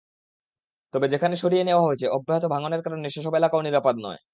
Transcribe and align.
তবে 0.93 1.05
যেখানে 1.13 1.35
সরিয়ে 1.35 1.63
নেওয়া 1.65 1.85
হয়েছে, 1.87 2.05
অব্যাহত 2.17 2.43
ভাঙনের 2.53 2.81
কারণে 2.85 3.07
সেসব 3.09 3.33
এলাকাও 3.35 3.65
নিরাপদ 3.67 3.95
নয়। 4.05 4.21